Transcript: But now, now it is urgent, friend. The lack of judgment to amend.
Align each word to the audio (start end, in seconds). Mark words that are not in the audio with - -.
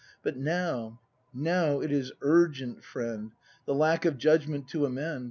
But 0.23 0.35
now, 0.35 0.99
now 1.31 1.79
it 1.79 1.91
is 1.91 2.11
urgent, 2.21 2.83
friend. 2.83 3.33
The 3.67 3.75
lack 3.75 4.03
of 4.03 4.17
judgment 4.17 4.67
to 4.69 4.87
amend. 4.87 5.19